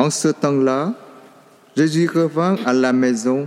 [0.00, 0.94] En ce temps-là,
[1.76, 3.46] Jésus revint à la maison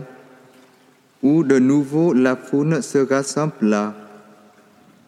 [1.24, 3.96] où de nouveau la foule se rassembla,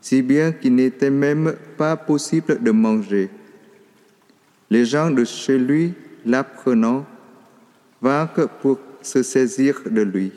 [0.02, 3.30] si bien qu'il n'était même pas possible de manger.
[4.72, 5.94] Les gens de chez lui,
[6.26, 7.06] l'apprenant,
[8.02, 10.32] vinrent pour se saisir de lui,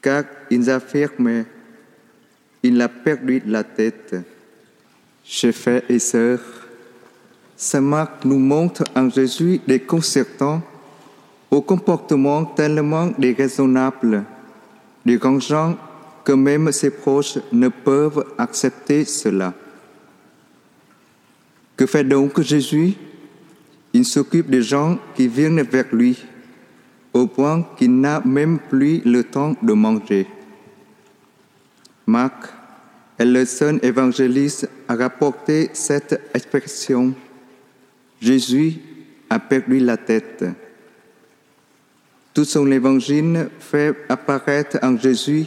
[0.00, 1.46] car ils affirmaient,
[2.62, 4.14] il a perdu la tête.
[5.24, 6.63] Chers et sœurs,
[7.56, 10.62] Saint Marc nous montre en Jésus déconcertant
[11.50, 14.24] au comportement tellement déraisonnable,
[15.06, 15.76] dérangeant
[16.24, 19.54] que même ses proches ne peuvent accepter cela.
[21.76, 22.94] Que fait donc Jésus?
[23.92, 26.24] Il s'occupe des gens qui viennent vers lui,
[27.12, 30.26] au point qu'il n'a même plus le temps de manger.
[32.06, 32.48] Marc
[33.18, 37.14] est le seul évangéliste à rapporter cette expression.
[38.24, 38.78] Jésus
[39.28, 40.46] a perdu la tête.
[42.32, 45.44] Tout son évangile fait apparaître en Jésus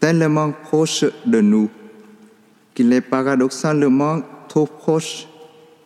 [0.00, 1.70] tellement proche de nous
[2.74, 5.28] qu'il est paradoxalement trop proche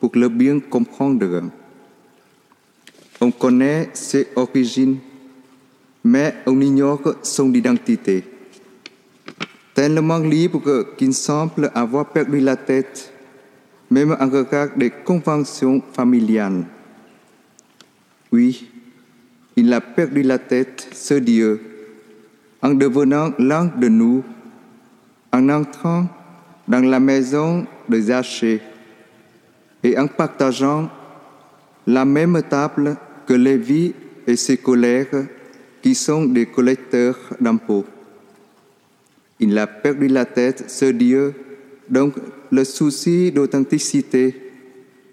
[0.01, 1.43] pour le bien comprendre.
[3.21, 4.99] On connaît ses origines,
[6.03, 8.25] mais on ignore son identité.
[9.75, 13.13] Tellement libre qu'il semble avoir perdu la tête,
[13.93, 16.65] même en regard des conventions familiales.
[18.33, 18.71] Oui,
[19.57, 21.61] il a perdu la tête, ce Dieu,
[22.63, 24.25] en devenant l'un de nous,
[25.33, 26.09] en entrant
[26.67, 28.63] dans la maison de Zachée
[29.83, 30.89] et en partageant
[31.87, 32.97] la même table
[33.27, 33.95] que Lévi
[34.27, 35.27] et ses collègues
[35.83, 37.85] qui sont des collecteurs d'impôts.
[39.41, 41.35] Il a perdu la tête, ce Dieu,
[41.89, 42.15] donc
[42.51, 44.51] le souci d'authenticité,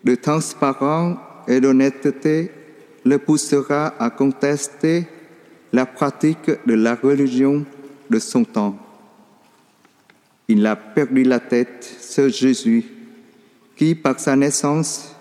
[0.04, 1.18] de transparence
[1.48, 2.52] et d'honnêteté
[3.06, 5.08] le poussera à contester
[5.72, 7.66] la pratique de la religion
[8.10, 8.78] de son temps.
[10.48, 12.84] Il a perdu la tête, ce Jésus,
[13.76, 15.16] qui, par sa naissance,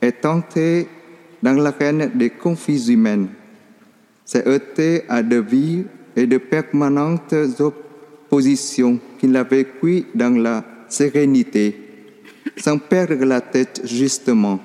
[0.00, 0.88] est entré
[1.42, 3.28] dans l'arène des conflits humaines,
[4.24, 5.86] s'est heurté à de vives
[6.16, 11.76] et de permanentes oppositions qu'il a vécues dans la sérénité,
[12.56, 14.60] sans perdre la tête justement.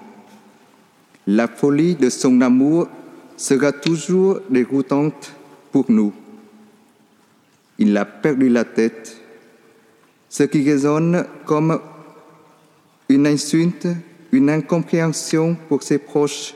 [1.25, 2.88] La folie de son amour
[3.38, 5.33] sera toujours dégoûtante
[5.71, 6.13] pour nous.
[7.79, 9.17] Il a perdu la tête,
[10.29, 11.79] ce qui résonne comme
[13.09, 13.88] une insulte,
[14.31, 16.55] une incompréhension pour ses proches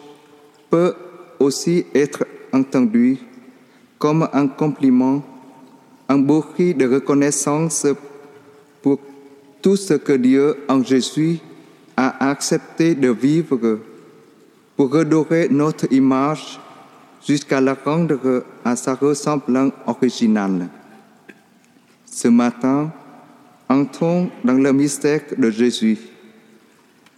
[0.69, 0.95] peut
[1.39, 3.17] aussi être entendu
[3.97, 5.23] comme un compliment,
[6.09, 7.87] un beau de reconnaissance
[8.81, 8.99] pour
[9.61, 11.39] tout ce que Dieu en Jésus
[11.95, 13.79] a accepté de vivre
[14.75, 16.59] pour redorer notre image
[17.25, 20.67] jusqu'à la rendre à sa ressemblance originale.
[22.05, 22.91] Ce matin,
[23.69, 25.97] entrons dans le mystère de Jésus.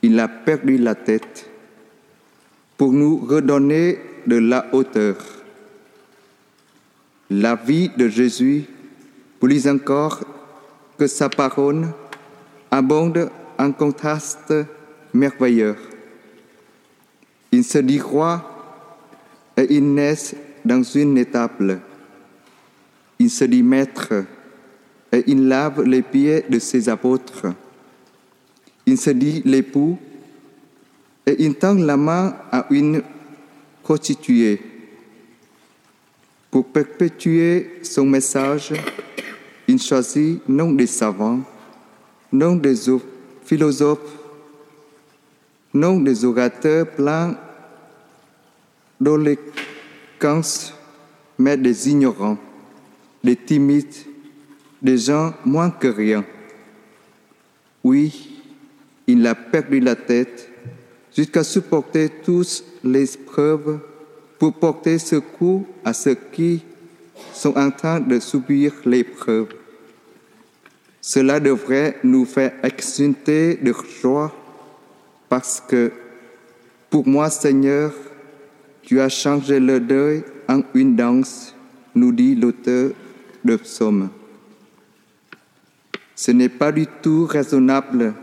[0.02, 1.50] Il a perdu la tête
[2.78, 5.16] pour nous redonner de la hauteur.
[7.30, 8.66] La vie de Jésus,
[9.40, 10.20] plus encore
[10.98, 11.88] que sa parole,
[12.74, 13.30] abonde
[13.60, 14.52] en contraste
[15.14, 15.76] merveilleux.
[17.52, 18.42] Il se dit roi
[19.56, 20.34] et il naît
[20.66, 21.80] dans une étable.
[23.20, 24.26] Il se dit maître
[25.12, 27.54] et il lave les pieds de ses apôtres.
[28.88, 30.00] Il se dit l'époux
[31.28, 33.04] et il tend la main à une
[33.84, 34.60] prostituée.
[36.50, 38.74] Pour perpétuer son message,
[39.68, 41.42] il choisit non des savants,
[42.34, 42.90] non des
[43.46, 44.18] philosophes,
[45.74, 47.38] non des orateurs pleins
[49.00, 50.74] d'éloquence,
[51.38, 52.40] mais des ignorants,
[53.24, 53.94] des timides,
[54.82, 56.26] des gens moins que rien.
[57.84, 58.42] Oui,
[59.06, 60.50] il a perdu la tête
[61.16, 63.80] jusqu'à supporter toutes les preuves
[64.40, 66.64] pour porter secours à ceux qui
[67.34, 69.50] sont en train de subir l'épreuve.
[71.06, 74.34] Cela devrait nous faire exulter de joie
[75.28, 75.92] parce que
[76.90, 77.92] pour moi, Seigneur,
[78.84, 81.54] tu as changé le deuil en une danse,
[81.94, 82.92] nous dit l'auteur
[83.44, 84.12] de psaume.
[86.16, 88.14] Ce n'est pas du tout raisonnable,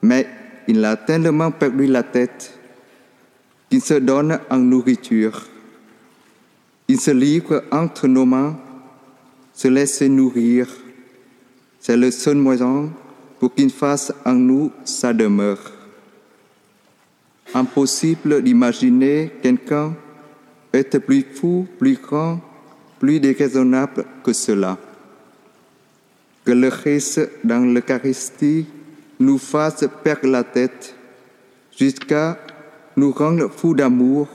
[0.00, 0.28] mais
[0.68, 2.56] il a tellement perdu la tête
[3.68, 5.48] qu'il se donne en nourriture.
[6.86, 8.56] Il se livre entre nos mains,
[9.52, 10.68] se laisse nourrir.
[11.80, 12.90] C'est le seul moyen
[13.38, 15.72] pour qu'il fasse en nous sa demeure.
[17.54, 19.94] Impossible d'imaginer quelqu'un
[20.72, 22.40] être plus fou, plus grand,
[22.98, 24.76] plus déraisonnable que cela.
[26.44, 28.66] Que le Christ dans l'Eucharistie
[29.20, 30.94] nous fasse perdre la tête
[31.76, 32.38] jusqu'à
[32.96, 34.28] nous rendre fous d'amour,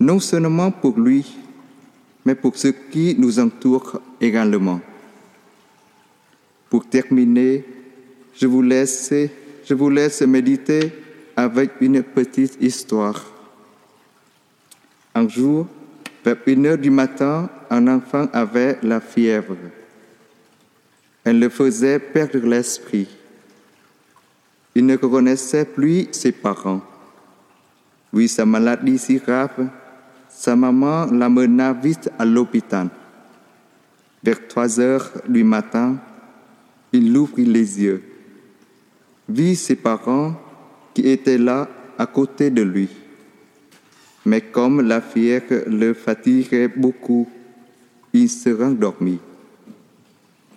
[0.00, 1.36] non seulement pour lui,
[2.24, 4.80] mais pour ceux qui nous entourent également.
[6.70, 7.64] Pour terminer,
[8.34, 9.12] je vous laisse,
[9.64, 10.92] je vous laisse méditer
[11.36, 13.24] avec une petite histoire.
[15.14, 15.66] Un jour,
[16.24, 19.56] vers une heure du matin, un enfant avait la fièvre.
[21.22, 23.08] Elle le faisait perdre l'esprit.
[24.74, 26.82] Il ne reconnaissait plus ses parents.
[28.12, 29.68] Oui, sa maladie si grave,
[30.28, 32.88] sa maman l'amena vite à l'hôpital.
[34.22, 35.96] Vers trois heures du matin,
[36.94, 38.02] il ouvrit les yeux,
[39.28, 40.40] vit ses parents
[40.94, 41.68] qui étaient là
[41.98, 42.88] à côté de lui.
[44.24, 47.28] Mais comme la fièvre le fatiguait beaucoup,
[48.12, 49.18] il se rendormit.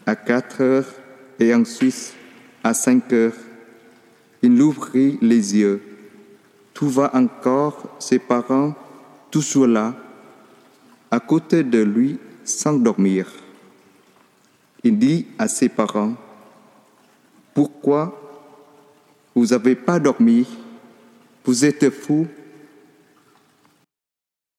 [0.05, 0.93] À quatre heures
[1.39, 2.13] et ensuite
[2.63, 3.33] à cinq heures,
[4.43, 5.81] il ouvrit les yeux,
[6.75, 8.75] trouva encore ses parents
[9.31, 9.95] toujours là,
[11.09, 13.27] à côté de lui, sans dormir.
[14.83, 16.13] Il dit à ses parents,
[17.57, 18.13] Pourquoi
[19.33, 20.45] vous n'avez pas dormi?
[21.43, 22.27] Vous êtes fous